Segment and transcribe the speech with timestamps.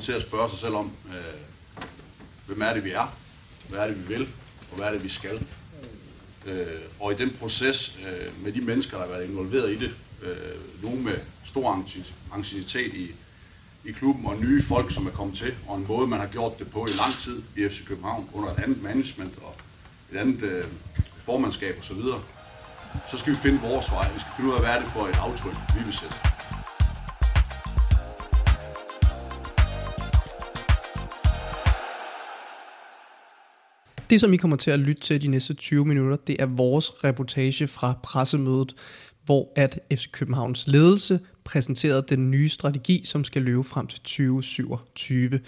[0.00, 1.84] kommer til at spørge sig selv om, øh,
[2.46, 3.16] hvem er det, vi er,
[3.68, 4.28] hvad er det, vi vil,
[4.70, 5.46] og hvad er det, vi skal.
[6.46, 6.66] Øh,
[7.00, 10.82] og i den proces øh, med de mennesker, der har været involveret i det, øh,
[10.82, 11.84] nogle med stor
[12.32, 13.10] anxietet i,
[13.84, 16.58] i klubben, og nye folk, som er kommet til, og en måde, man har gjort
[16.58, 19.54] det på i lang tid i FC København, under et andet management og
[20.12, 20.64] et andet øh,
[21.18, 22.20] formandskab osv., så, videre,
[23.10, 24.12] så skal vi finde vores vej.
[24.12, 26.39] Vi skal finde ud af, hvad er det for et aftryk, vi vil sætte.
[34.10, 37.04] Det, som I kommer til at lytte til de næste 20 minutter, det er vores
[37.04, 38.74] reportage fra pressemødet,
[39.24, 45.40] hvor at FC Københavns ledelse præsenterede den nye strategi, som skal løbe frem til 2027.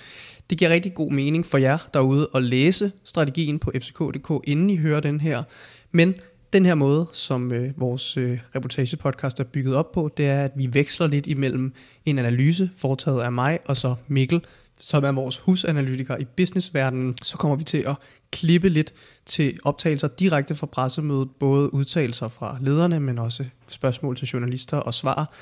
[0.50, 4.76] Det giver rigtig god mening for jer derude at læse strategien på fck.dk, inden I
[4.76, 5.42] hører den her.
[5.90, 6.14] Men
[6.52, 10.52] den her måde, som øh, vores øh, reportagepodcast er bygget op på, det er, at
[10.56, 11.72] vi veksler lidt imellem
[12.04, 14.40] en analyse foretaget af mig og så Mikkel,
[14.82, 17.18] som er vores husanalytiker i businessverdenen.
[17.22, 17.94] Så kommer vi til at
[18.30, 18.92] klippe lidt
[19.26, 24.94] til optagelser direkte fra pressemødet, både udtalelser fra lederne, men også spørgsmål til journalister og
[24.94, 25.32] svar.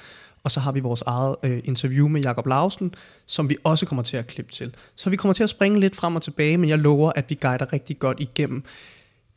[0.45, 2.95] Og så har vi vores eget øh, interview med Jakob Lausen,
[3.27, 4.75] som vi også kommer til at klippe til.
[4.97, 7.39] Så vi kommer til at springe lidt frem og tilbage, men jeg lover, at vi
[7.41, 8.65] guider rigtig godt igennem.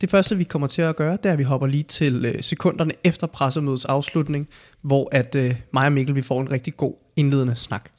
[0.00, 2.42] Det første, vi kommer til at gøre, det er, at vi hopper lige til øh,
[2.42, 4.48] sekunderne efter pressemødets afslutning,
[4.80, 7.90] hvor at øh, mig og Mikkel vi får en rigtig god indledende snak.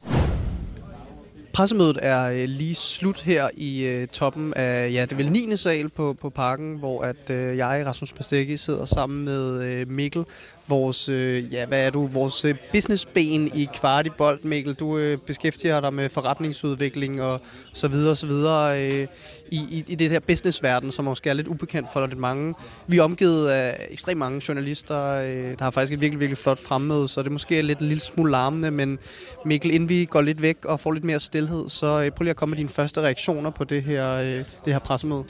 [1.56, 5.58] Pressemødet er øh, lige slut her i øh, toppen af, ja, det er vel 9.
[5.58, 10.26] sal på, på parken, hvor at øh, jeg, Rasmus Pastegi, sidder sammen med øh, Mikkel,
[10.68, 14.74] vores, øh, ja, hvad er du, vores øh, businessben i Kvartibold, Mikkel.
[14.74, 17.42] Du øh, beskæftiger dig med forretningsudvikling og
[17.74, 19.08] så videre og så videre øh,
[19.52, 22.54] i, i, i det her businessverden, som måske er lidt ubekendt for lidt mange.
[22.88, 26.60] Vi er omgivet af ekstremt mange journalister, øh, der har faktisk et virkelig, virkelig flot
[26.60, 29.00] fremmøde, så det er måske lidt en lille smule larmende, men
[29.46, 32.30] Mikkel, inden vi går lidt væk og får lidt mere stillhed, så øh, prøv lige
[32.30, 35.24] at komme med dine første reaktioner på det her, øh, det her pressemøde.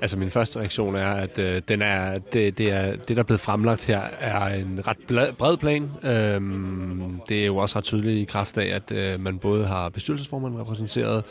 [0.00, 3.22] Altså min første reaktion er, at øh, den er, det, det, er, det, der er
[3.22, 5.90] blevet fremlagt her, er en ret bred plan.
[6.02, 9.88] Øhm, det er jo også ret tydeligt i kraft af, at øh, man både har
[9.88, 11.24] bestyrelsesformanden repræsenteret,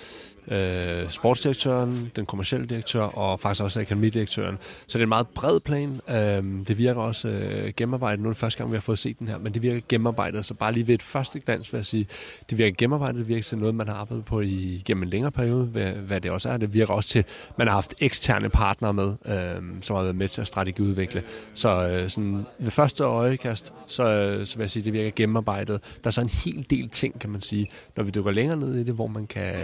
[0.52, 4.58] øh, sportsdirektøren, den kommercielle direktør og faktisk også akademidirektøren.
[4.88, 6.02] Så det er en meget bred plan.
[6.10, 8.20] Øh, det virker også øh, gennemarbejdet.
[8.20, 10.46] Nu er det første gang, vi har fået set den her, men det virker gennemarbejdet.
[10.46, 12.08] Så bare lige ved et første glans vil jeg sige,
[12.50, 13.20] det virker gennemarbejdet.
[13.20, 16.22] Det virker til noget, man har arbejdet på i, gennem en længere periode, hvad, hvad
[16.22, 16.58] det også er.
[16.58, 17.26] Det virker også til,
[17.58, 21.24] man har haft eksterne partnere med, øh, som har været med til at strategiudvikle.
[21.54, 25.82] Så øh, sådan, ved første øjekast, så, øh, så vil jeg sige, det virker gennemarbejdet.
[26.04, 28.76] Der er så en hel del ting, kan man sige, når vi dykker længere ned
[28.76, 29.56] i det, hvor man kan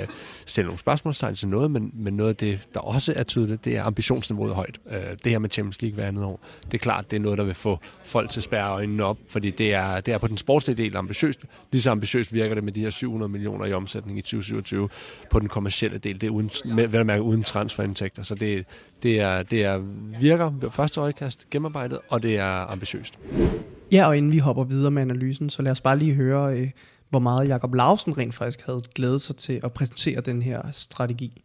[0.46, 3.78] stille nogle spørgsmålstegn til noget, men, men noget af det, der også er tydeligt, det
[3.78, 4.80] er ambitionsniveauet højt.
[4.90, 7.38] Øh, det her med Champions League hver andet år, det er klart, det er noget,
[7.38, 10.28] der vil få folk til at spærre øjnene op, fordi det er, det er på
[10.28, 11.40] den sportslige del ambitiøst.
[11.72, 14.90] Lige så ambitiøst virker det med de her 700 millioner i omsætning i 2027
[15.30, 16.22] på den kommercielle del.
[16.22, 18.66] Det er uden, med, vel at mærke uden transferindtægter, så det,
[19.04, 19.82] det, er, det er,
[20.20, 23.20] virker ved første øjekast gennemarbejdet, og det er ambitiøst.
[23.92, 26.70] Ja, og inden vi hopper videre med analysen, så lad os bare lige høre, øh,
[27.13, 31.41] hvor meget Jakob Lausen rent faktisk havde glædet sig til at præsentere den her strategi.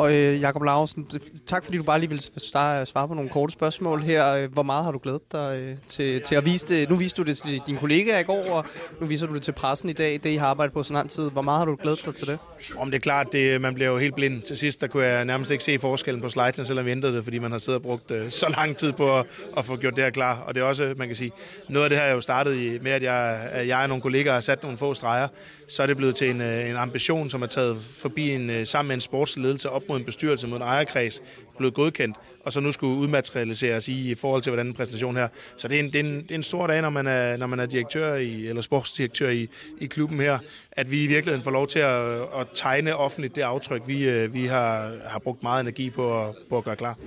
[0.00, 1.06] Og øh, Jakob Larsen,
[1.46, 4.34] tak fordi du bare lige vil svare på nogle korte spørgsmål her.
[4.34, 6.90] Øh, hvor meget har du glædet dig øh, til, til at vise det?
[6.90, 8.64] Nu viste du det til din kollega i går, og
[9.00, 10.12] nu viser du det til pressen i dag.
[10.12, 11.30] Det I har arbejdet på så lang tid.
[11.30, 12.38] Hvor meget har du glædet dig til det?
[12.76, 14.42] Om det er klart, det, man bliver jo helt blind.
[14.42, 17.24] Til sidst der kunne jeg nærmest ikke se forskellen på slidesen, selvom vi ændrede det,
[17.24, 19.96] fordi man har siddet og brugt øh, så lang tid på at, at få gjort
[19.96, 20.44] det her klar.
[20.46, 21.32] Og det er også, man kan sige,
[21.68, 24.02] noget af det her er jo startet i, med, at jeg, at jeg og nogle
[24.02, 25.28] kollegaer har sat nogle få streger.
[25.70, 28.66] Så er det blevet til en, øh, en ambition, som er taget forbi en, øh,
[28.66, 31.22] sammen med en sportsledelse op mod en bestyrelse mod en ejerkreds
[31.58, 35.28] blevet godkendt, og så nu skulle udmaterialiseres i, i forhold til, hvordan den præsentation her.
[35.56, 37.36] Så det er en, det er en, det er en stor dag, når man er,
[37.36, 39.48] når man er direktør i, eller sportsdirektør i,
[39.80, 40.38] i klubben her,
[40.72, 44.34] at vi i virkeligheden får lov til at, at tegne offentligt det aftryk, vi, øh,
[44.34, 46.98] vi har, har brugt meget energi på at, på at gøre klar.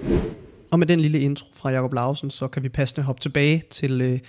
[0.72, 4.02] Og med den lille intro fra Jakob Lausen, så kan vi passende hoppe tilbage til
[4.02, 4.20] øh,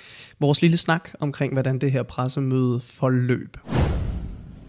[0.41, 3.56] vores lille snak omkring, hvordan det her pressemøde forløb.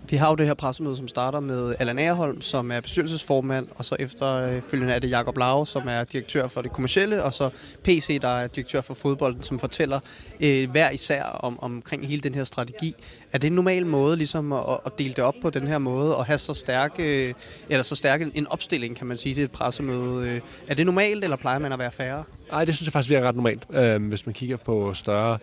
[0.10, 3.86] Vi har jo det her pressemøde, som starter med Allan Aarholm, som er bestyrelsesformand, og
[3.86, 7.50] så efterfølgende øh, er det Jakob Lau, som er direktør for det kommercielle, og så
[7.84, 10.00] PC, der er direktør for fodbolden, som fortæller
[10.40, 12.96] øh, hver især om, omkring hele den her strategi.
[13.34, 16.16] Er det en normal måde ligesom at, at dele det op på den her måde,
[16.16, 17.34] og have så stærk, øh,
[17.70, 20.30] eller så stærk en opstilling, kan man sige, til et pressemøde?
[20.30, 22.24] Øh, er det normalt, eller plejer man at være færre?
[22.52, 25.38] Nej, det synes jeg faktisk virker ret normalt, øh, hvis man kigger på større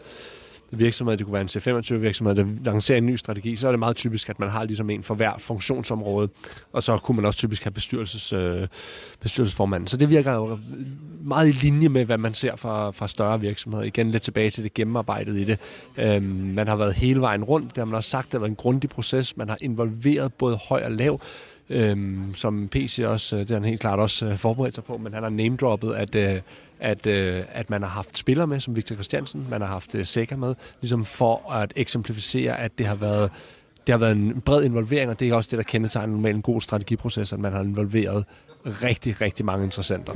[0.77, 3.79] virksomhed, det kunne være en C25 virksomhed, der lancerer en ny strategi, så er det
[3.79, 6.29] meget typisk, at man har ligesom en for hver funktionsområde,
[6.73, 8.69] og så kunne man også typisk have bestyrelses, øh,
[9.21, 9.87] bestyrelsesformanden.
[9.87, 10.59] Så det virker jo
[11.25, 13.85] meget i linje med, hvad man ser fra, fra større virksomheder.
[13.85, 15.59] Igen lidt tilbage til det gennemarbejdet i det.
[15.97, 18.51] Øhm, man har været hele vejen rundt, det har man også sagt, det har været
[18.51, 21.21] en grundig proces, man har involveret både høj og lav,
[21.71, 24.97] øhm, som PC også, øh, det har han helt klart også øh, forberedt sig på,
[24.97, 26.41] men han har name-droppet, at, øh,
[26.83, 30.07] at, øh, at man har haft spillere med, som Victor Christiansen, man har haft øh,
[30.07, 33.31] Sækker med, ligesom for at eksemplificere, at det har været
[33.87, 36.43] det har været en bred involvering, og det er også det, der kendetegner normalt en
[36.43, 38.25] god strategiproces, at man har involveret
[38.67, 40.13] rigtig, rigtig mange interessenter.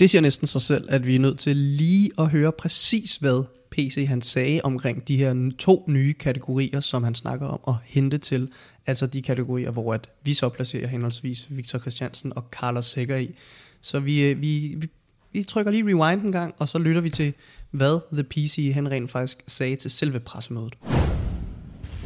[0.00, 3.44] Det siger næsten sig selv, at vi er nødt til lige at høre præcis, hvad
[3.70, 8.18] PC han sagde omkring de her to nye kategorier, som han snakker om at hente
[8.18, 8.48] til.
[8.86, 13.34] Altså de kategorier, hvor at vi så placerer henholdsvis Victor Christiansen og Carlos Sækker i.
[13.80, 14.88] Så vi, øh, vi, vi,
[15.32, 17.34] vi trykker lige rewind en gang, og så lytter vi til,
[17.70, 20.78] hvad The PC han rent faktisk sagde til selve pressemødet.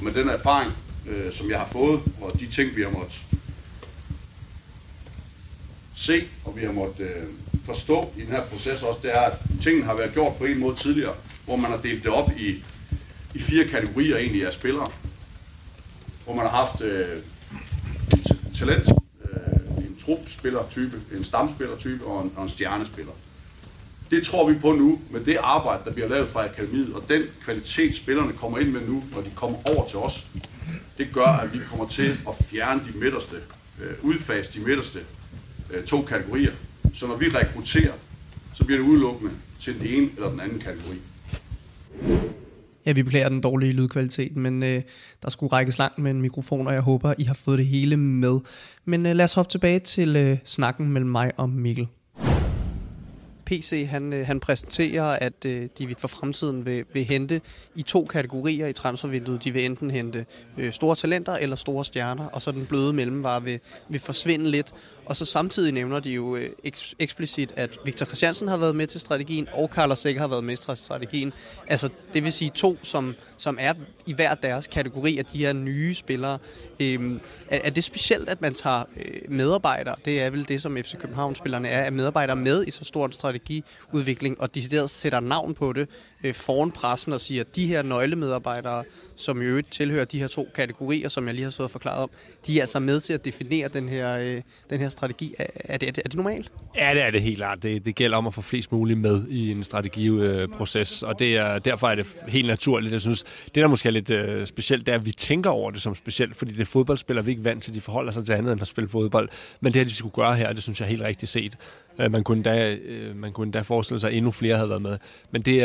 [0.02, 0.72] Med den erfaring,
[1.08, 3.22] øh, som jeg har fået, og de ting, vi har måttet
[5.94, 7.22] se, og vi har måttet øh,
[7.64, 10.58] forstå i den her proces også, det er, at tingene har været gjort på en
[10.58, 12.64] måde tidligere, hvor man har delt det op i,
[13.34, 14.90] i fire kategorier egentlig af spillere.
[16.24, 17.18] Hvor man har haft øh,
[18.54, 19.03] talent,
[20.04, 23.12] trupspillertype, en stamspillertype og en, og en stjernespiller.
[24.10, 27.22] Det tror vi på nu med det arbejde, der bliver lavet fra akademiet, og den
[27.44, 30.26] kvalitet, spillerne kommer ind med nu, når de kommer over til os,
[30.98, 33.36] det gør, at vi kommer til at fjerne de midterste,
[33.82, 34.98] øh, udfase de midterste
[35.70, 36.52] øh, to kategorier.
[36.94, 37.92] Så når vi rekrutterer,
[38.54, 41.00] så bliver det udelukkende til den ene eller den anden kategori.
[42.86, 44.82] Ja, vi beklager den dårlige lydkvalitet, men øh,
[45.22, 47.96] der skulle rækkes langt med en mikrofon, og jeg håber, I har fået det hele
[47.96, 48.40] med.
[48.84, 51.88] Men øh, lad os hoppe tilbage til øh, snakken mellem mig og Mikkel.
[53.46, 57.40] PC han, øh, han præsenterer, at øh, de for fremtiden vil, vil hente
[57.74, 59.44] i to kategorier i transfervinduet.
[59.44, 60.26] De vil enten hente
[60.58, 64.72] øh, store talenter eller store stjerner, og så den bløde mellemvare vil, vil forsvinde lidt.
[65.06, 68.86] Og så samtidig nævner de jo øh, eks, eksplicit, at Victor Christiansen har været med
[68.86, 71.32] til strategien, og Carlos Sækker har været med til strategien.
[71.66, 73.74] Altså, det vil sige to, som, som er
[74.06, 76.38] i hver deres kategori af de her nye spillere.
[76.80, 80.76] Øhm, er, er det specielt, at man tager øh, medarbejdere, det er vel det, som
[80.76, 85.54] FC København-spillerne er, at medarbejdere med i så stor en strategiudvikling, og decideret sætter navn
[85.54, 85.88] på det
[86.24, 88.84] øh, foran pressen og siger, at de her nøglemedarbejdere,
[89.16, 92.10] som i øvrigt tilhører de her to kategorier, som jeg lige har så forklaret om,
[92.46, 95.34] de er altså med til at definere den her, øh, den her strategi.
[95.38, 96.52] Er, er, det, er, det, er det normalt?
[96.76, 97.62] Ja, det er det helt klart.
[97.62, 101.36] Det, det gælder om at få flest muligt med i en strategiproces, øh, og det
[101.36, 102.92] er, derfor er det helt naturligt.
[102.92, 105.70] Jeg synes, det der måske er lidt øh, specielt, det er, at vi tænker over
[105.70, 108.26] det som specielt, fordi det er fodboldspillere, vi er ikke vant til, de forholder sig
[108.26, 109.28] til andet end at spille fodbold.
[109.60, 111.56] Men det her, de skulle gøre her, det synes jeg er helt rigtigt set.
[111.98, 114.82] Øh, man kunne, endda, øh, man kunne endda forestille sig, at endnu flere havde været
[114.82, 114.98] med.
[115.30, 115.62] Men det,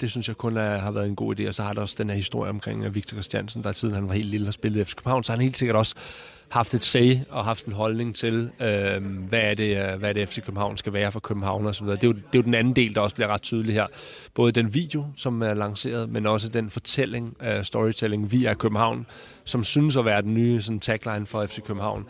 [0.00, 1.48] det synes jeg kun er, har været en god idé.
[1.48, 4.14] Og så har der også den her historie omkring Victor Christiansen, der siden han var
[4.14, 5.94] helt lille og spillede i FC København, så har han helt sikkert også
[6.52, 10.12] haft et say og haft en holdning til, øh, hvad, er det, øh, hvad er
[10.12, 11.96] det FC København skal være for København og så videre.
[11.96, 13.86] Det er, jo, det er jo den anden del, der også bliver ret tydelig her.
[14.34, 19.06] Både den video, som er lanceret, men også den fortælling, uh, storytelling, vi er København,
[19.44, 22.06] som synes at være den nye sådan, tagline for FC København.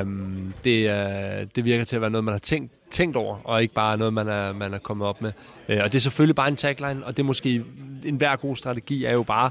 [0.00, 3.62] Um, det, uh, det virker til at være noget, man har tænkt tænkt over, og
[3.62, 5.32] ikke bare noget, man er, man er kommet op med.
[5.68, 7.64] Uh, og det er selvfølgelig bare en tagline, og det er måske,
[8.04, 9.50] en hver god strategi er jo bare,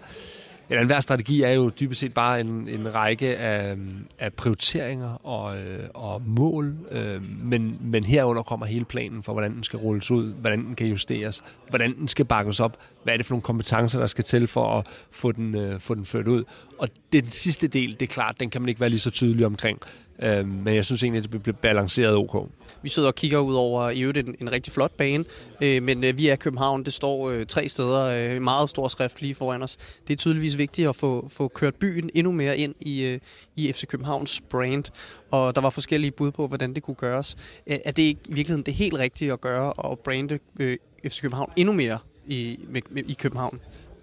[0.69, 3.77] eller enhver strategi er jo dybest set bare en, en række af,
[4.19, 9.55] af prioriteringer og, øh, og mål, øh, men, men herunder kommer hele planen for, hvordan
[9.55, 13.17] den skal rulles ud, hvordan den kan justeres, hvordan den skal bakkes op, hvad er
[13.17, 16.27] det for nogle kompetencer, der skal til for at få den, øh, få den ført
[16.27, 16.43] ud.
[16.77, 19.11] Og det den sidste del, det er klart, den kan man ikke være lige så
[19.11, 19.79] tydelig omkring,
[20.21, 22.49] øh, men jeg synes egentlig, det bliver balanceret ok.
[22.81, 25.25] Vi sidder og kigger ud over i øvrigt en, en rigtig flot bane,
[25.61, 26.85] øh, men øh, vi er København.
[26.85, 29.77] Det står øh, tre steder, øh, meget stor skrift lige foran os.
[30.07, 33.19] Det er tydeligvis vigtigt at få, få kørt byen endnu mere ind i, øh,
[33.55, 34.83] i FC Københavns brand,
[35.31, 37.37] og der var forskellige bud på, hvordan det kunne gøres.
[37.67, 41.73] Er det i virkeligheden det helt rigtige at gøre, og brande øh, FC København endnu
[41.73, 41.97] mere
[42.27, 43.59] i, med, med, i København?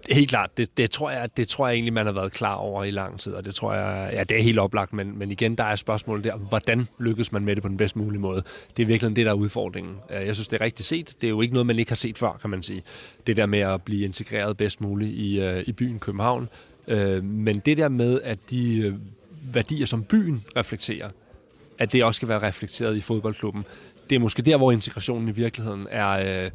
[0.09, 0.57] Helt klart.
[0.57, 3.19] Det, det, tror jeg, det tror jeg egentlig, man har været klar over i lang
[3.19, 5.75] tid, og det tror jeg, ja, det er helt oplagt, men, men igen, der er
[5.75, 8.43] spørgsmålet der, hvordan lykkes man med det på den bedst mulige måde?
[8.77, 9.95] Det er virkelig det, der er udfordringen.
[10.09, 11.15] Øh, jeg synes, det er rigtigt set.
[11.21, 12.83] Det er jo ikke noget, man ikke har set før, kan man sige.
[13.27, 16.49] Det der med at blive integreret bedst muligt i, øh, i byen København.
[16.87, 18.99] Øh, men det der med, at de
[19.53, 21.09] værdier, som byen reflekterer,
[21.77, 23.65] at det også skal være reflekteret i fodboldklubben,
[24.09, 26.49] det er måske der, hvor integrationen i virkeligheden er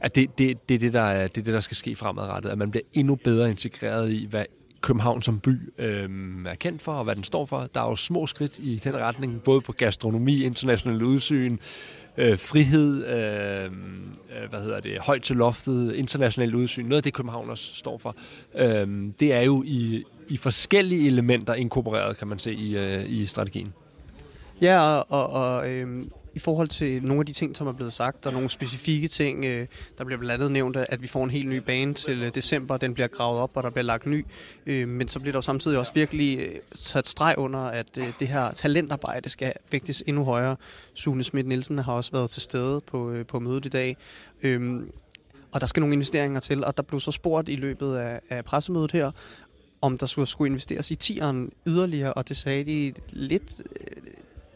[0.00, 2.50] at det, det, det, er det, der, er, det er det, der skal ske fremadrettet,
[2.50, 4.44] at man bliver endnu bedre integreret i, hvad
[4.80, 6.08] København som by øh,
[6.46, 7.68] er kendt for, og hvad den står for.
[7.74, 11.58] Der er jo små skridt i den retning, både på gastronomi, international udsyn,
[12.16, 16.84] øh, frihed, øhm, øh, hvad hedder det, højt til loftet, international udsyn.
[16.84, 18.16] Noget af det, København også står for,
[18.54, 18.88] øh,
[19.20, 23.72] det er jo i, i forskellige elementer inkorporeret, kan man se, i, øh, i strategien.
[24.60, 26.04] Ja, og, og, og øh,
[26.40, 29.44] i forhold til nogle af de ting, som er blevet sagt, og nogle specifikke ting,
[29.44, 29.66] øh,
[29.98, 32.76] der bliver blandt andet nævnt, at vi får en helt ny bane til øh, december,
[32.76, 34.26] den bliver gravet op, og der bliver lagt ny,
[34.66, 38.12] øh, men så bliver der jo samtidig også virkelig øh, sat streg under, at øh,
[38.20, 40.56] det her talentarbejde skal vægtes endnu højere.
[40.94, 43.96] Sune Schmidt Nielsen har også været til stede på, øh, på mødet i dag,
[44.42, 44.82] øh,
[45.52, 48.44] og der skal nogle investeringer til, og der blev så spurgt i løbet af, af
[48.44, 49.10] pressemødet her,
[49.80, 54.09] om der skulle, skulle investeres i tieren yderligere, og det sagde de lidt øh,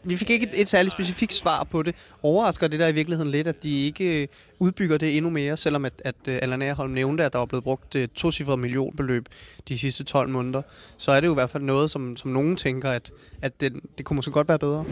[0.05, 1.95] vi fik ikke et, et særligt specifikt svar på det.
[2.23, 4.27] Overrasker det der i virkeligheden lidt, at de ikke øh,
[4.59, 7.63] udbygger det endnu mere, selvom at, at uh, Allan Aarholm nævnte, at der var blevet
[7.63, 9.25] brugt et to millionbeløb
[9.67, 10.61] de sidste 12 måneder,
[10.97, 13.73] så er det jo i hvert fald noget, som, som nogen tænker, at, at det,
[13.97, 14.85] det kunne måske godt være bedre.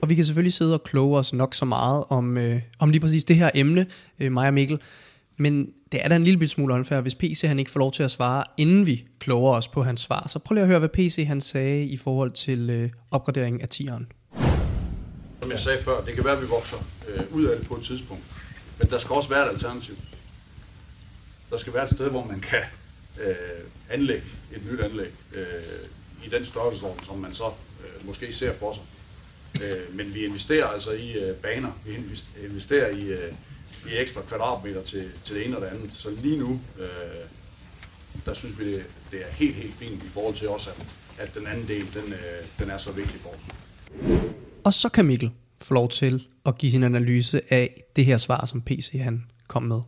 [0.00, 3.00] Og vi kan selvfølgelig sidde og kloge os nok så meget om, øh, om lige
[3.00, 3.86] præcis det her emne,
[4.20, 4.80] øh, mig og Mikkel,
[5.36, 8.02] men det er da en lille smule unfair, hvis PC han ikke får lov til
[8.02, 10.28] at svare, inden vi kloger os på hans svar.
[10.28, 13.68] Så prøv lige at høre, hvad PC han sagde i forhold til øh, opgraderingen af
[13.68, 14.06] tieren.
[15.50, 16.76] Som jeg sagde før, det kan være, at vi vokser
[17.08, 18.22] øh, ud af det på et tidspunkt.
[18.78, 19.96] Men der skal også være et alternativ.
[21.50, 22.62] Der skal være et sted, hvor man kan
[23.20, 23.34] øh,
[23.90, 25.44] anlægge et nyt anlæg øh,
[26.24, 28.82] i den størrelsesorden, som man så øh, måske ser for sig.
[29.62, 32.04] Øh, men vi investerer altså i øh, baner, vi
[32.44, 33.32] investerer i, øh,
[33.86, 35.92] i ekstra kvadratmeter til, til det ene og det andet.
[35.92, 36.86] Så lige nu, øh,
[38.26, 40.86] der synes vi, det, det er helt, helt fint i forhold til også, at,
[41.18, 44.39] at den anden del, den, øh, den er så vigtig for os.
[44.64, 48.46] Og så kan Mikkel få lov til at give sin analyse af det her svar,
[48.46, 49.80] som PC han kom med.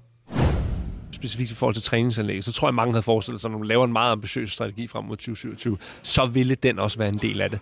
[1.12, 3.68] Specifikt i forhold til træningsanlæg, så tror jeg, mange havde forestillet sig, at når man
[3.68, 7.40] laver en meget ambitiøs strategi frem mod 2027, så ville den også være en del
[7.40, 7.60] af det.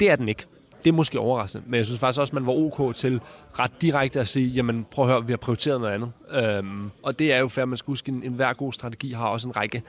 [0.00, 0.44] Det er den ikke.
[0.84, 3.20] Det er måske overraskende, men jeg synes faktisk også, at man var ok til
[3.58, 6.12] ret direkte at sige, jamen prøv at høre, vi har prioriteret noget andet.
[6.30, 9.28] Øhm, og det er jo fair, man skal huske, at en hver god strategi har
[9.28, 9.82] også en række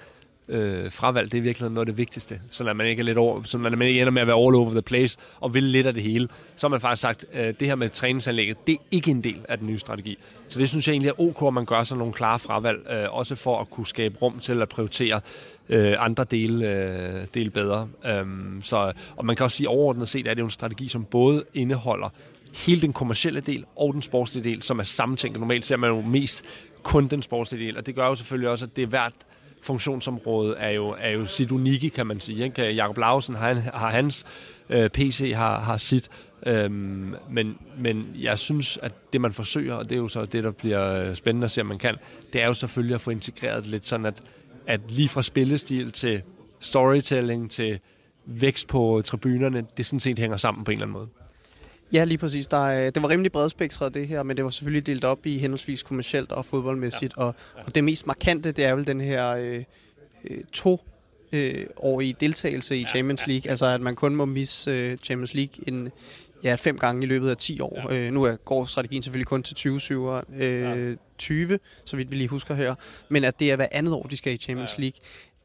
[0.49, 2.41] øh, fravalg, det er virkelig noget af det vigtigste.
[2.49, 4.55] Så at man ikke er lidt over, så man ikke ender med at være all
[4.55, 6.27] over the place og vil lidt af det hele.
[6.55, 9.45] Så har man faktisk sagt, øh, det her med træningsanlægget, det er ikke en del
[9.49, 10.17] af den nye strategi.
[10.47, 13.13] Så det synes jeg egentlig er ok, at man gør sådan nogle klare fravalg, øh,
[13.17, 15.21] også for at kunne skabe rum til at prioritere
[15.69, 17.87] øh, andre dele, øh, dele bedre.
[18.05, 21.05] Øhm, så, og man kan også sige overordnet set, at det er en strategi, som
[21.05, 22.09] både indeholder
[22.65, 25.39] hele den kommercielle del og den sportslige del, som er sammentænkt.
[25.39, 26.45] Normalt ser man jo mest
[26.83, 29.13] kun den sportslige del, og det gør jo selvfølgelig også, at det er værd
[29.61, 32.43] funktionsområde er jo, er jo sit unikke, kan man sige.
[32.43, 32.71] Ikke?
[32.71, 34.25] Jakob Lausen har, har hans,
[34.69, 36.09] øh, PC har, har sit,
[36.45, 40.43] øhm, men, men jeg synes, at det man forsøger, og det er jo så det,
[40.43, 41.95] der bliver øh, spændende at se, om man kan,
[42.33, 44.21] det er jo selvfølgelig at få integreret lidt sådan, at,
[44.67, 46.21] at lige fra spillestil til
[46.59, 47.79] storytelling til
[48.25, 51.07] vækst på tribunerne, det sådan set hænger sammen på en eller anden måde.
[51.93, 52.47] Ja, lige præcis.
[52.47, 55.37] Der er, det var rimelig bredspektret det her, men det var selvfølgelig delt op i
[55.37, 57.13] henholdsvis kommercielt og fodboldmæssigt.
[57.17, 57.23] Ja.
[57.23, 59.63] Og, og det mest markante, det er vel den her øh,
[60.23, 60.81] øh to
[61.31, 63.49] øh, årige deltagelse i Champions League.
[63.49, 65.91] Altså at man kun må misse øh, Champions League en,
[66.43, 67.93] ja, fem gange i løbet af 10 år.
[67.93, 67.97] Ja.
[67.97, 69.79] Øh, nu er, går strategien selvfølgelig kun til 20,
[70.35, 72.75] øh, 20, så vidt vi lige husker her.
[73.09, 74.99] Men at det er hver andet år, de skal i Champions League.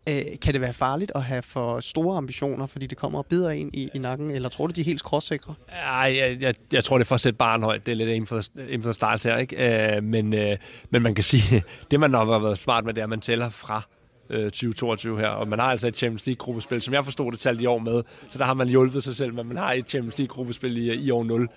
[0.09, 3.51] Øh, kan det være farligt at have for store ambitioner, fordi det kommer og bider
[3.51, 5.55] ind i, i nakken, eller tror du, de er helt skråsikre?
[5.69, 7.87] Nej, jeg, jeg, jeg tror, det er for at sætte barn højt.
[7.87, 9.97] Det er lidt inden for, inden for start her, ikke?
[9.97, 10.57] Øh, men, øh,
[10.91, 13.21] men man kan sige, det man nok har været smart med, det er, at man
[13.21, 13.83] tæller fra
[14.31, 17.61] øh, 2022 her, og man har altså et Champions League-gruppespil, som jeg forstod det talt
[17.61, 20.19] i år med, så der har man hjulpet sig selv, men man har et Champions
[20.19, 21.49] League-gruppespil i, i år 0, øh,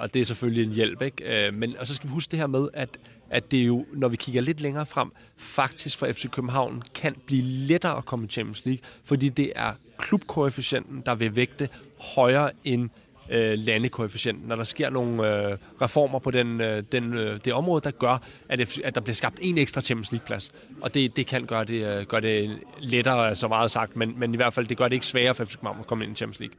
[0.00, 1.46] og det er selvfølgelig en hjælp, ikke?
[1.46, 2.88] Øh, men, og så skal vi huske det her med, at
[3.30, 7.42] at det jo, når vi kigger lidt længere frem, faktisk for FC København kan blive
[7.42, 11.68] lettere at komme i Champions League, fordi det er klubkoefficienten, der vil vægte
[11.98, 12.90] højere end
[13.30, 17.80] øh, landekoefficienten, når der sker nogle øh, reformer på den, øh, den, øh, det område,
[17.84, 20.52] der gør, at, at der bliver skabt en ekstra Champions League-plads.
[20.80, 24.34] Og det, det kan gøre det, øh, gøre det lettere, så meget sagt, men, men
[24.34, 26.16] i hvert fald, det gør det ikke sværere for FC København at komme ind i
[26.16, 26.56] Champions League.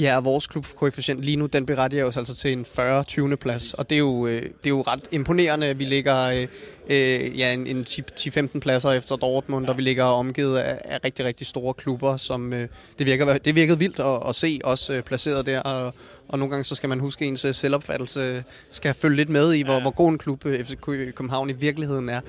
[0.00, 2.66] Ja, og vores klubkoefficient lige nu, den berettiger os altså til en
[3.32, 3.36] 40-20.
[3.36, 6.46] plads, og det er, jo, øh, det er jo ret imponerende, at vi ligger øh,
[6.88, 11.24] øh ja, en, en 10-15 pladser efter Dortmund, og vi ligger omgivet af, af rigtig,
[11.24, 15.02] rigtig store klubber, som øh, det, virker, det virkede vildt at, at se os øh,
[15.02, 15.94] placeret der, og,
[16.28, 19.62] og nogle gange så skal man huske, ens øh, selvopfattelse skal følge lidt med i,
[19.62, 22.20] hvor, hvor god en klub FC København i virkeligheden er.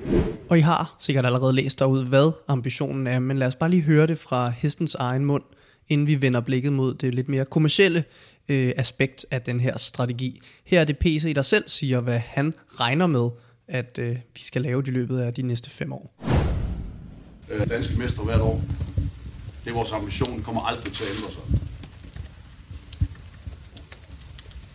[0.49, 3.83] Og I har sikkert allerede læst derud, hvad ambitionen er, men lad os bare lige
[3.83, 5.43] høre det fra hestens egen mund
[5.89, 8.03] inden vi vender blikket mod det lidt mere kommercielle
[8.49, 10.41] øh, aspekt af den her strategi.
[10.63, 13.29] Her er det PC, der selv siger, hvad han regner med,
[13.67, 16.13] at øh, vi skal lave i løbet af de næste fem år.
[17.51, 18.61] Øh, danske mester hvert år.
[19.63, 20.37] Det er vores ambition.
[20.37, 21.59] Det kommer aldrig til at ændre sig.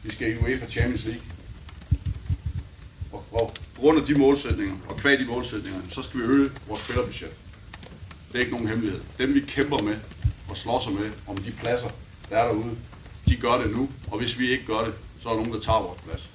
[0.03, 1.23] Vi skal i UEFA Champions League.
[3.13, 6.83] Og, og grund af de målsætninger, og kvad de målsætninger, så skal vi øge vores
[6.83, 7.31] spillerbudget.
[8.29, 9.01] Det er ikke nogen hemmelighed.
[9.19, 9.97] Dem vi kæmper med
[10.53, 11.89] og slås med om de pladser,
[12.29, 12.77] der er derude,
[13.29, 13.89] de gør det nu.
[14.11, 16.29] Og hvis vi ikke gør det, så er der nogen, der tager vores plads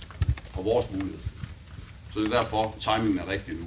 [0.54, 1.20] og vores mulighed.
[2.14, 3.66] Så det er derfor, timingen er rigtig nu.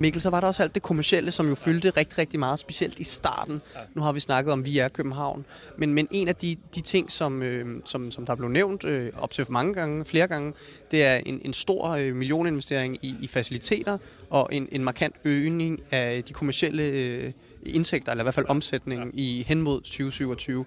[0.00, 2.98] Mikkel, så var der også alt det kommercielle, som jo fyldte rigtig, rigtig meget, specielt
[2.98, 3.62] i starten.
[3.94, 5.44] Nu har vi snakket om, vi er København.
[5.76, 9.12] Men, men en af de, de ting, som, øh, som, som der blev nævnt øh,
[9.18, 10.52] op til mange gange, flere gange,
[10.90, 13.98] det er en, en stor øh, millioninvestering i, i faciliteter
[14.30, 17.32] og en, en markant øgning af de kommercielle øh,
[17.66, 20.64] indtægter, eller i hvert fald omsætningen i hen mod 2027.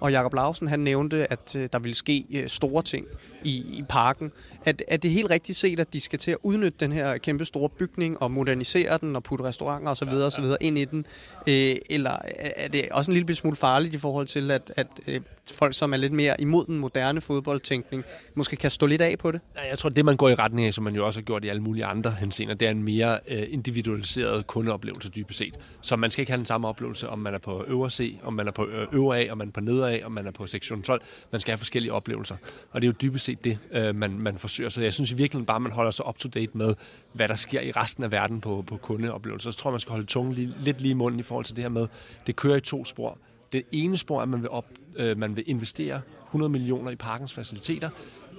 [0.00, 3.06] Og Jakob Lausen han nævnte, at øh, der vil ske øh, store ting
[3.44, 4.32] i, i parken.
[4.64, 7.44] Er, er det helt rigtigt set, at de skal til at udnytte den her kæmpe
[7.44, 10.08] store bygning og modernisere den og putte restauranter osv.
[10.08, 10.54] Ja, ja.
[10.60, 11.06] ind i den?
[11.46, 15.20] Øh, eller er det også en lille smule farligt i forhold til, at, at øh,
[15.52, 19.30] folk, som er lidt mere imod den moderne fodboldtænkning, måske kan stå lidt af på
[19.30, 19.40] det?
[19.56, 21.44] Ja, jeg tror, det man går i retning af, som man jo også har gjort
[21.44, 25.54] i alle mulige andre henseender, det er en mere øh, individualiseret kundeoplevelse dybest set.
[25.80, 28.32] Så man skal ikke have den samme oplevelse, om man er på øvre C, om
[28.32, 30.46] man er på øvre A, om man er på nedre af, om man er på
[30.46, 31.02] sektion 12.
[31.32, 32.36] Man skal have forskellige oplevelser.
[32.70, 34.70] Og det er jo dybest set det, øh, man, man forsøger.
[34.70, 36.74] Så jeg synes i virkeligheden bare, man holder sig up to date med,
[37.12, 39.50] hvad der sker i resten af verden på, på kundeoplevelser.
[39.50, 41.56] Så tror jeg, man skal holde tungen lige, lidt lige i munden i forhold til
[41.56, 41.86] det her med,
[42.26, 43.18] det kører i to spor.
[43.52, 44.66] Det ene spor er, at man vil, op,
[44.96, 47.90] øh, man vil investere 100 millioner i parkens faciliteter,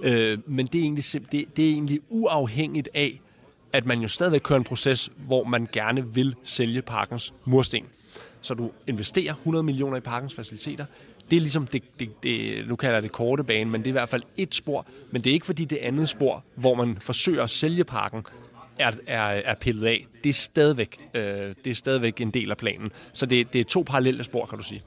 [0.02, 3.20] øh, men det er, egentlig, det, det er egentlig uafhængigt af,
[3.72, 7.84] at man jo stadigvæk kører en proces, hvor man gerne vil sælge parkens mursten.
[8.40, 10.84] Så du investerer 100 millioner i parkens faciliteter,
[11.30, 13.90] det er ligesom, det, det, det, nu kalder jeg det korte bane, men det er
[13.90, 14.86] i hvert fald et spor.
[15.10, 18.22] Men det er ikke fordi det andet spor, hvor man forsøger at sælge parken,
[18.78, 20.06] er, er, er pillet af.
[20.24, 21.22] Det er, stadigvæk, øh,
[21.64, 22.90] det er stadigvæk en del af planen.
[23.12, 24.82] Så det, det er to parallelle spor, kan du sige.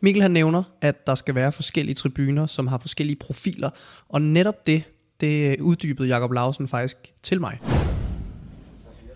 [0.00, 3.70] Mikkel han nævner, at der skal være forskellige tribuner, som har forskellige profiler.
[4.08, 4.82] Og netop det,
[5.20, 7.58] det uddybede Jakob Lausen faktisk til mig.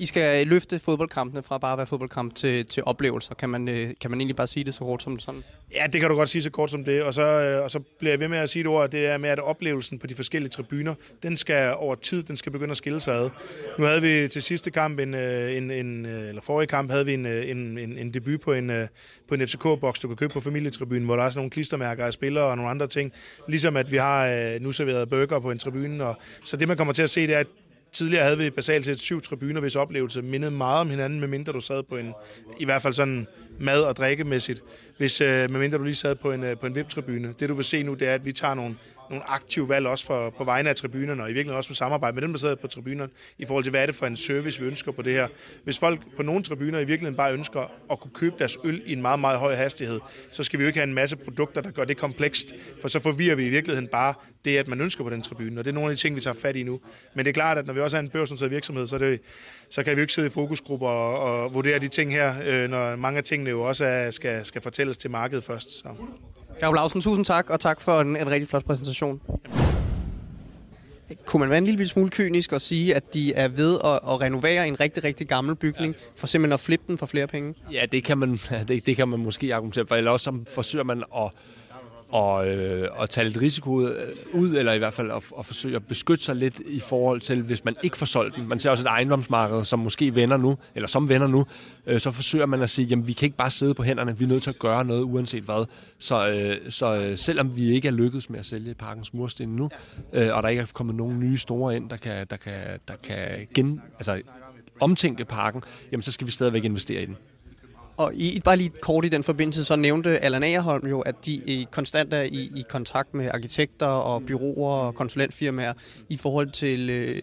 [0.01, 3.35] I skal løfte fodboldkampene fra bare at være fodboldkamp til, til oplevelser.
[3.35, 5.43] Kan man, øh, kan man egentlig bare sige det så kort som sådan?
[5.75, 7.03] Ja, det kan du godt sige så kort som det.
[7.03, 9.19] Og så, øh, og så bliver jeg ved med at sige et ord, det er
[9.19, 12.77] med, at oplevelsen på de forskellige tribuner, den skal over tid, den skal begynde at
[12.77, 13.31] skille sig ad.
[13.79, 17.15] Nu havde vi til sidste kamp, en, øh, en, en, eller forrige kamp, havde vi
[17.15, 18.73] en, en, en, en debut på en,
[19.29, 22.13] på en FCK-boks, du kan købe på familietribunen, hvor der er sådan nogle klistermærker af
[22.13, 23.13] spillere og nogle andre ting.
[23.49, 26.05] Ligesom at vi har nu serveret burger på en tribune.
[26.05, 27.47] Og, så det, man kommer til at se, det er, at
[27.93, 31.61] Tidligere havde vi basalt set syv tribuner, hvis oplevelse mindede meget om hinanden, medmindre du
[31.61, 32.13] sad på en,
[32.61, 33.27] i hvert fald sådan
[33.59, 34.63] mad- og drikkemæssigt,
[34.99, 37.35] hvis, øh, medmindre du lige sad på en, øh, på en VIP-tribune.
[37.41, 38.77] Det du vil se nu, det er, at vi tager nogle,
[39.11, 42.15] nogle aktive valg også for, på vegne af tribunerne, og i virkeligheden også på samarbejde
[42.15, 44.61] med dem, der sidder på tribunerne, i forhold til, hvad er det for en service,
[44.61, 45.29] vi ønsker på det her.
[45.65, 48.93] Hvis folk på nogle tribuner i virkeligheden bare ønsker at kunne købe deres øl i
[48.93, 51.71] en meget, meget høj hastighed, så skal vi jo ikke have en masse produkter, der
[51.71, 55.11] gør det komplekst, for så forvirrer vi i virkeligheden bare det, at man ønsker på
[55.11, 56.81] den tribune, og det er nogle af de ting, vi tager fat i nu.
[57.15, 59.21] Men det er klart, at når vi også er en børsnoteret virksomhed, så, det,
[59.71, 62.71] så kan vi jo ikke sidde i fokusgrupper og, og vurdere de ting her, øh,
[62.71, 65.71] når mange af tingene jo også er, skal, skal fortælles til markedet først.
[65.71, 65.89] Så.
[66.63, 69.21] Jakob Lausen, tusind tak, og tak for en, en rigtig flot præsentation.
[71.27, 74.21] Kunne man være en lille smule kynisk og sige, at de er ved at, at
[74.21, 77.55] renovere en rigtig, rigtig gammel bygning, for simpelthen at flippe den for flere penge?
[77.73, 79.95] Ja, det kan man, det, det kan man måske argumentere for.
[79.95, 81.31] Eller også så forsøger man at
[82.13, 83.71] og, øh, og tage lidt risiko
[84.33, 87.43] ud, eller i hvert fald at, at forsøge at beskytte sig lidt i forhold til,
[87.43, 88.49] hvis man ikke får solgt den.
[88.49, 91.47] Man ser også et ejendomsmarked, som måske vender nu, eller som vender nu,
[91.87, 94.25] øh, så forsøger man at sige, jamen vi kan ikke bare sidde på hænderne, vi
[94.25, 95.67] er nødt til at gøre noget uanset hvad.
[95.99, 99.71] Så, øh, så øh, selvom vi ikke er lykkedes med at sælge parkens mursten nu,
[100.13, 102.95] øh, og der ikke er kommet nogen nye store ind, der kan, der kan, der
[103.03, 104.23] kan gen, altså,
[104.81, 107.17] omtænke parken, jamen så skal vi stadigvæk investere i den.
[108.01, 111.67] Og i, bare lige kort i den forbindelse, så nævnte Allan Agerholm jo, at de
[111.71, 115.73] konstant er i, i kontakt med arkitekter og byråer og konsulentfirmaer
[116.09, 117.23] i forhold til, øh,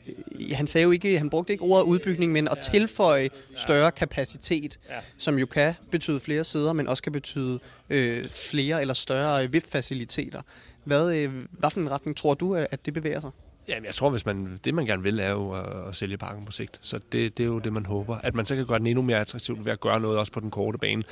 [0.54, 4.80] han sagde jo ikke, han brugte ikke ordet udbygning, men at tilføje større kapacitet,
[5.18, 7.60] som jo kan betyde flere sæder, men også kan betyde
[7.90, 10.42] øh, flere eller større VIP-faciliteter.
[10.84, 13.32] Hvad, øh, hvad for en retning tror du, at det bevæger sig?
[13.67, 16.45] Jamen, jeg tror, hvis man, det man gerne vil, er jo at, at sælge parken
[16.45, 16.80] på sigt.
[16.82, 18.17] Så det, det er jo det, man håber.
[18.17, 20.39] At man så kan gøre den endnu mere attraktiv ved at gøre noget også på
[20.39, 21.03] den korte bane.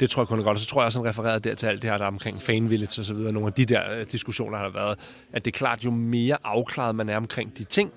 [0.00, 0.54] Det tror jeg kun er godt.
[0.54, 2.42] Og så tror jeg også, han refererede der til alt det her, der er omkring
[2.42, 3.32] fan village og så videre.
[3.32, 4.98] Nogle af de der øh, diskussioner, der har været.
[5.32, 7.92] At det er klart, jo mere afklaret man er omkring de ting,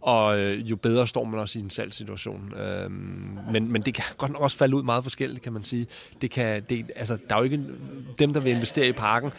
[0.00, 2.54] og øh, jo bedre står man også i en salgssituation.
[2.54, 5.86] Øhm, men, men det kan godt nok også falde ud meget forskelligt, kan man sige.
[6.20, 7.64] Det kan, det, altså, der er jo ikke
[8.18, 9.30] dem, der vil investere i parken,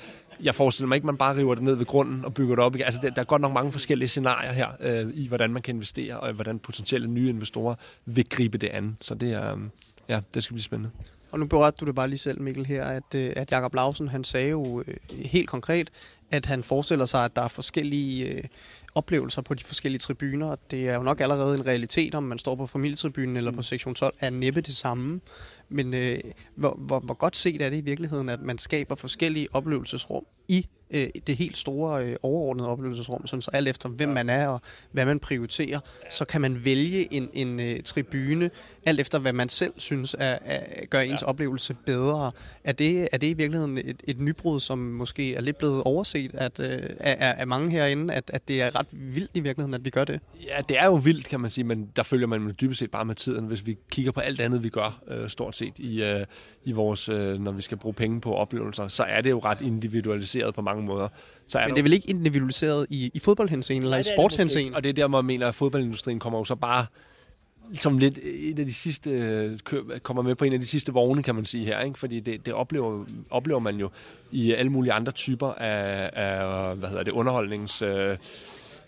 [0.43, 2.63] jeg forestiller mig ikke, at man bare river det ned ved grunden og bygger det
[2.63, 2.86] op igen.
[2.86, 5.76] Altså, der, der er godt nok mange forskellige scenarier her øh, i, hvordan man kan
[5.76, 8.97] investere, og hvordan potentielle nye investorer vil gribe det an.
[9.02, 9.62] Så det er, øh,
[10.10, 10.91] ja, det skal blive spændende.
[11.32, 14.08] Og nu berørte du det bare lige selv, Mikkel, her, at, øh, at Jakob Lausen,
[14.08, 15.89] han sagde jo øh, helt konkret,
[16.32, 18.43] at han forestiller sig, at der er forskellige øh,
[18.95, 20.56] oplevelser på de forskellige tribuner.
[20.71, 23.95] Det er jo nok allerede en realitet, om man står på familietribunen eller på sektion
[23.95, 25.19] 12, er næppe det samme.
[25.69, 26.19] Men øh,
[26.56, 30.67] hvor, hvor, hvor godt set er det i virkeligheden, at man skaber forskellige oplevelsesrum i
[30.91, 34.62] øh, det helt store øh, overordnede oplevelsesrum, sådan så alt efter hvem man er og
[34.91, 38.49] hvad man prioriterer, så kan man vælge en, en øh, tribune,
[38.86, 41.27] alt efter hvad man selv synes er, er, gør ens ja.
[41.27, 42.32] oplevelse bedre.
[42.63, 46.32] Er det, er det i virkeligheden et, et nybrud, som måske er lidt blevet overset
[46.34, 49.86] at, øh, af, af mange herinde, at, at det er ret vildt i virkeligheden, at
[49.86, 50.19] vi gør det?
[50.47, 53.06] Ja, det er jo vildt, kan man sige, men der følger man dybest set bare
[53.06, 56.26] med tiden, hvis vi kigger på alt andet, vi gør øh, stort set i, øh,
[56.65, 59.62] i vores, øh, når vi skal bruge penge på oplevelser, så er det jo ret
[59.62, 61.08] individualiseret på mange måder.
[61.48, 64.76] Så er Men det er vel ikke individualiseret i, i fodboldhensene eller i sportshensene?
[64.76, 66.86] Og det er der, hvor jeg mener, at fodboldindustrien kommer jo så bare
[67.74, 69.60] som lidt en af de sidste,
[70.04, 72.00] kommer med på en af de sidste vogne, kan man sige her, ikke?
[72.00, 73.89] fordi det, det oplever, oplever man jo
[74.32, 77.82] i alle mulige andre typer af, af hvad hedder det, underholdnings...
[77.82, 78.17] Øh,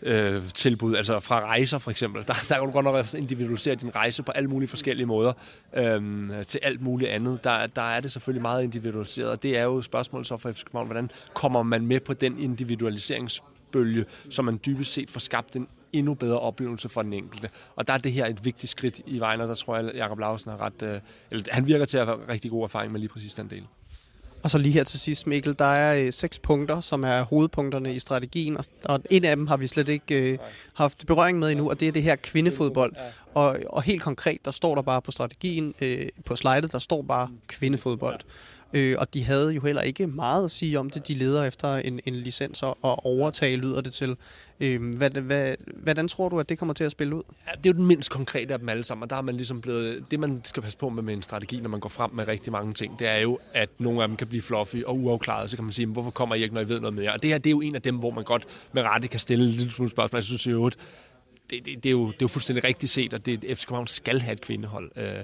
[0.02, 2.28] øh, tilbud, altså fra rejser for eksempel.
[2.28, 5.34] Der, der kan du godt nok individualisere din rejse på alle mulige forskellige måder
[5.74, 7.44] øh, til alt muligt andet.
[7.44, 10.64] Der, der er det selvfølgelig meget individualiseret, og det er jo spørgsmålet så for FC
[10.64, 15.68] København, hvordan kommer man med på den individualiseringsbølge, så man dybest set får skabt en
[15.94, 17.50] endnu bedre oplevelse for den enkelte.
[17.76, 19.98] Og der er det her et vigtigt skridt i vejen, og der tror jeg, at
[19.98, 23.00] Jacob Lausen har ret, øh, eller han virker til at have rigtig god erfaring med
[23.00, 23.68] lige præcis den del.
[24.44, 27.96] Og så lige her til sidst, Mikkel, der er øh, seks punkter, som er hovedpunkterne
[27.96, 30.38] i strategien, og, og en af dem har vi slet ikke øh,
[30.74, 32.94] haft berøring med endnu, og det er det her kvindefodbold.
[33.34, 37.02] Og, og helt konkret, der står der bare på strategien, øh, på slidet, der står
[37.02, 38.20] bare kvindefodbold.
[38.74, 41.08] Øh, og de havde jo heller ikke meget at sige om det.
[41.08, 44.16] De leder efter en, en licens og overtage, lyder det til.
[44.60, 47.24] Øh, hvad, hvad, hvordan tror du, at det kommer til at spille ud?
[47.48, 49.36] Ja, det er jo den mindst konkrete af dem alle sammen, og der har man
[49.36, 50.12] ligesom blevet...
[50.12, 52.52] Det, man skal passe på med, med en strategi, når man går frem med rigtig
[52.52, 55.50] mange ting, det er jo, at nogle af dem kan blive fluffy og uafklaret.
[55.50, 57.14] Så kan man sige, hvorfor kommer I ikke, når I ved noget mere?
[57.14, 59.20] Og det her, det er jo en af dem, hvor man godt med rette kan
[59.20, 60.18] stille en lille smule spørgsmål.
[60.18, 60.70] Jeg synes jo,
[61.50, 63.88] det, det, det, er jo, det er jo fuldstændig rigtigt set, at det, FC København
[63.88, 64.92] skal have et kvindehold.
[64.96, 65.24] Øh,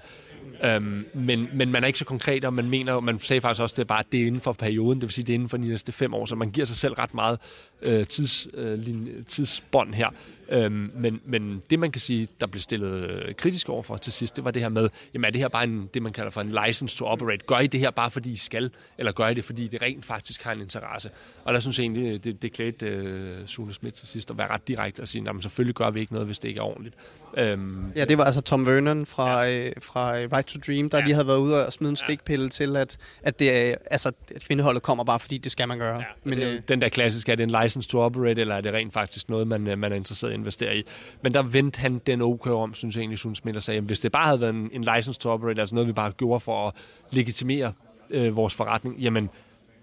[0.64, 3.74] Øhm, men, men man er ikke så konkret, og man mener, man sagde faktisk også,
[3.74, 5.50] at det er bare det er inden for perioden, det vil sige, det er inden
[5.50, 7.40] for de næste fem år, så man giver sig selv ret meget
[7.82, 8.80] øh, tids, øh,
[9.28, 10.10] tidsbånd her.
[10.50, 14.14] Øhm, men, men det, man kan sige, der blev stillet øh, kritisk over for til
[14.14, 16.32] sidst, det var det her med, jamen er det her bare en, det, man kalder
[16.32, 17.46] for en license to operate?
[17.46, 20.06] Gør I det her bare, fordi I skal, eller gør I det, fordi det rent
[20.06, 21.10] faktisk har en interesse?
[21.44, 24.48] Og der synes jeg egentlig, det, det klædte øh, Sune Schmidt til sidst at være
[24.48, 26.96] ret direkte og sige, jamen selvfølgelig gør vi ikke noget, hvis det ikke er ordentligt.
[27.38, 29.68] Øhm, ja, det var altså Tom Vernon fra, ja.
[29.68, 31.04] øh, fra Right to Dream, der ja.
[31.04, 34.44] lige havde været ude og smide en stikpille til, at, at, det, er, altså, at
[34.44, 35.96] kvindeholdet kommer bare, fordi det skal man gøre.
[35.96, 38.62] Ja, Men, det, øh, den der klassiske, er det en license to operate, eller er
[38.62, 40.84] det rent faktisk noget, man, man er interesseret i at investere i?
[41.22, 43.84] Men der vendte han den okay om, synes jeg egentlig, Sune Smith, og sagde, at
[43.84, 46.40] hvis det bare havde været en, en license to operate, altså noget, vi bare gjorde
[46.40, 46.74] for at
[47.12, 47.74] legitimere
[48.10, 49.30] øh, vores forretning, jamen,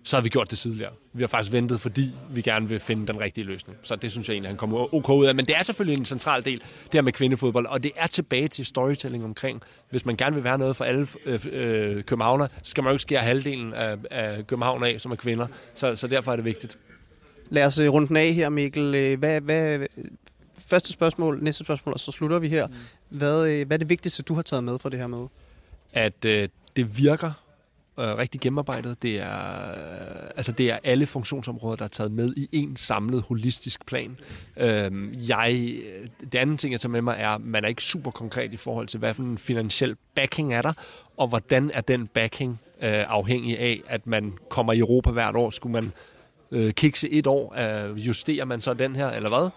[0.04, 0.92] så har vi gjort det tidligere.
[1.12, 3.78] Vi har faktisk ventet, fordi vi gerne vil finde den rigtige løsning.
[3.82, 5.34] Så det synes jeg egentlig, han kommer ok ud af.
[5.34, 7.66] Men det er selvfølgelig en central del, det her med kvindefodbold.
[7.66, 11.06] Og det er tilbage til storytelling omkring, hvis man gerne vil være noget for alle
[11.24, 15.16] øh, øh, københavner, skal man jo ikke skære halvdelen af, af København af, som er
[15.16, 15.46] kvinder.
[15.74, 16.78] Så, så derfor er det vigtigt.
[17.50, 18.94] Lad os øh, runde den af her, Mikkel.
[18.94, 19.86] Øh, hvad, hvad,
[20.58, 22.66] første spørgsmål, næste spørgsmål, og så slutter vi her.
[22.66, 22.74] Mm.
[23.08, 25.28] Hvad, øh, hvad er det vigtigste, du har taget med fra det her møde?
[25.92, 27.32] At øh, det virker
[27.98, 29.02] øh, rigtig gennemarbejdet.
[29.02, 33.22] Det er, øh, altså det er alle funktionsområder, der er taget med i en samlet
[33.22, 34.18] holistisk plan.
[34.56, 35.76] Øhm, øh, jeg,
[36.32, 38.56] det andet ting, jeg tager med mig, er, at man er ikke super konkret i
[38.56, 40.72] forhold til, hvad for en finansiel backing er der,
[41.16, 45.50] og hvordan er den backing øh, afhængig af, at man kommer i Europa hvert år.
[45.50, 45.92] Skulle man
[46.50, 47.54] øh, kikse et år,
[47.90, 49.50] øh, justerer man så den her, eller hvad?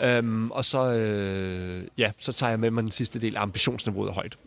[0.00, 4.14] Øhm, og så, øh, ja, så tager jeg med mig den sidste del, ambitionsniveauet er
[4.14, 4.38] højt.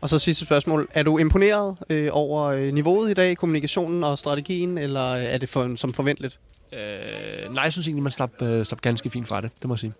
[0.00, 0.88] Og så sidste spørgsmål.
[0.94, 5.48] Er du imponeret øh, over øh, niveauet i dag, kommunikationen og strategien, eller er det
[5.48, 6.38] for, som forventeligt?
[6.72, 9.74] Øh, nej, jeg synes egentlig, man slap, øh, slap ganske fint fra det, det må
[9.74, 9.92] jeg sige.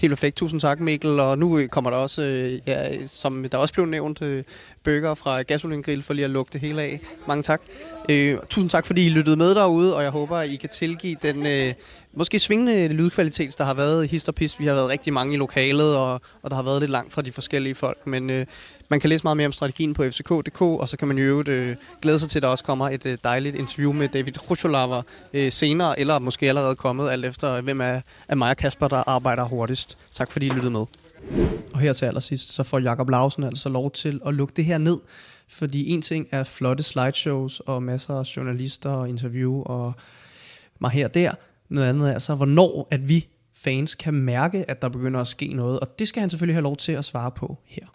[0.00, 0.36] Helt perfekt.
[0.36, 1.20] Tusind tak, Mikkel.
[1.20, 4.42] Og nu kommer der også, øh, ja, som der også blev nævnt, øh,
[4.84, 7.00] bøger fra Gasolin Grill for lige at lukke det hele af.
[7.28, 7.60] Mange tak.
[8.08, 11.46] Øh, tusind tak, fordi I lyttede med derude, og jeg håber, I kan tilgive den
[11.46, 11.74] øh,
[12.12, 14.60] måske svingende lydkvalitet, der har været hist og Histerpist.
[14.60, 17.22] Vi har været rigtig mange i lokalet, og, og der har været lidt langt fra
[17.22, 18.06] de forskellige folk.
[18.06, 18.46] Men øh,
[18.88, 21.48] man kan læse meget mere om strategien på fck.dk, og så kan man jo øvrigt
[21.48, 25.02] øh, glæde sig til, at der også kommer et øh, dejligt interview med David Rucholava
[25.32, 28.88] øh, senere, eller måske allerede kommet, alt efter øh, hvem er, er mig og Kasper,
[28.88, 29.98] der arbejder hurtigst.
[30.14, 30.84] Tak fordi I lyttede med.
[31.72, 34.78] Og her til allersidst, så får Jakob Lausen altså lov til at lukke det her
[34.78, 34.98] ned,
[35.48, 39.92] fordi en ting er flotte slideshows og masser af journalister og interview og
[40.78, 41.34] mig her der.
[41.70, 45.52] Noget andet er altså, hvornår at vi fans kan mærke, at der begynder at ske
[45.52, 47.86] noget, og det skal han selvfølgelig have lov til at svare på her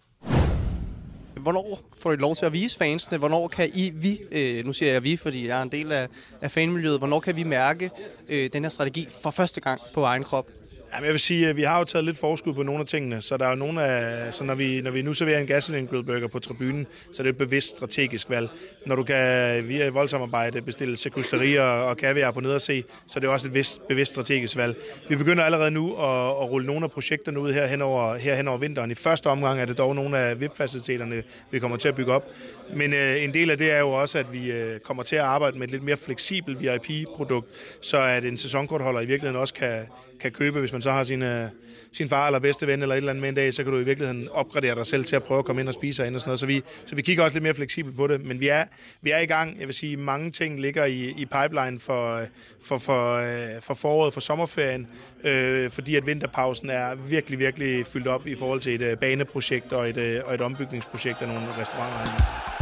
[1.45, 3.17] hvornår får I lov til at vise fansene?
[3.17, 6.07] Hvornår kan I, vi, øh, nu siger jeg vi, fordi jeg er en del af,
[6.41, 7.91] af fanmiljøet, hvornår kan vi mærke
[8.29, 10.47] øh, den her strategi for første gang på egen krop?
[10.95, 13.21] Jamen, jeg vil sige, at vi har jo taget lidt forskud på nogle af tingene,
[13.21, 15.87] så der er jo nogle af, så når vi, når vi nu serverer en gasoline
[15.87, 18.49] grillburger på tribunen, så er det et bevidst strategisk valg.
[18.85, 23.47] Når du kan via voldsamarbejde bestille sekusterier og, kaviar på se, så er det også
[23.47, 24.75] et vist, bevidst strategisk valg.
[25.09, 28.35] Vi begynder allerede nu at, at rulle nogle af projekterne ud her hen, over, her
[28.35, 28.91] hen over vinteren.
[28.91, 32.29] I første omgang er det dog nogle af VIP-faciliteterne, vi kommer til at bygge op.
[32.73, 35.21] Men øh, en del af det er jo også, at vi øh, kommer til at
[35.21, 37.49] arbejde med et lidt mere fleksibelt VIP-produkt,
[37.81, 39.85] så at en sæsonkortholder i virkeligheden også kan,
[40.19, 41.49] kan købe, hvis man så har sin, øh,
[41.93, 43.79] sin far eller bedste ven eller et eller andet med en dag, så kan du
[43.79, 46.21] i virkeligheden opgradere dig selv til at prøve at komme ind og spise ind og
[46.21, 46.39] sådan noget.
[46.39, 48.65] Så vi, så vi kigger også lidt mere fleksibelt på det, men vi er,
[49.01, 49.59] vi er i gang.
[49.59, 52.21] Jeg vil sige, mange ting ligger i, i pipeline for,
[52.63, 54.87] for, for, øh, for foråret, for sommerferien,
[55.23, 59.73] øh, fordi at vinterpausen er virkelig, virkelig fyldt op i forhold til et øh, baneprojekt
[59.73, 62.54] og et, øh, og et ombygningsprojekt af nogle restauranter.